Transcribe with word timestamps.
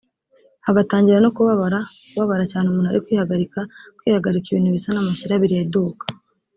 hagatangira 0.65 1.17
no 1.21 1.31
kubabaraKubabara 1.35 2.45
cyane 2.51 2.65
umuntu 2.67 2.89
ari 2.89 3.03
kwihagarikaKwihagarika 3.05 4.47
ibintu 4.49 4.69
bisa 4.75 4.89
n’amashyira 4.91 5.41
bireduka 5.43 6.03